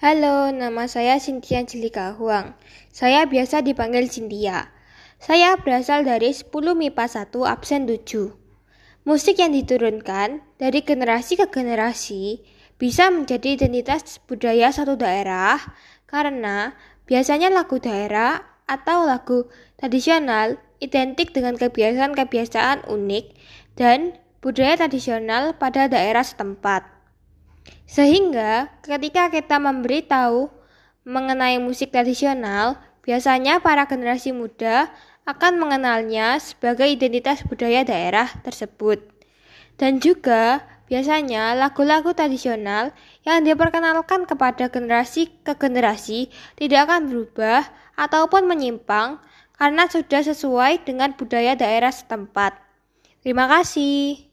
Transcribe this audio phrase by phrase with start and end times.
[0.00, 2.56] Halo, nama saya Cynthia Jelika Huang.
[2.88, 4.72] Saya biasa dipanggil Cynthia.
[5.20, 8.32] Saya berasal dari 10 MIPA 1 absen 7.
[9.04, 12.40] Musik yang diturunkan dari generasi ke generasi
[12.80, 15.60] bisa menjadi identitas budaya satu daerah
[16.08, 16.72] karena
[17.04, 23.36] biasanya lagu daerah atau lagu tradisional identik dengan kebiasaan-kebiasaan unik
[23.76, 26.99] dan budaya tradisional pada daerah setempat.
[27.90, 30.48] Sehingga ketika kita memberitahu
[31.02, 34.92] mengenai musik tradisional, biasanya para generasi muda
[35.26, 39.02] akan mengenalnya sebagai identitas budaya daerah tersebut.
[39.80, 42.92] Dan juga biasanya lagu-lagu tradisional
[43.22, 49.22] yang diperkenalkan kepada generasi ke generasi tidak akan berubah ataupun menyimpang
[49.54, 52.58] karena sudah sesuai dengan budaya daerah setempat.
[53.20, 54.29] Terima kasih.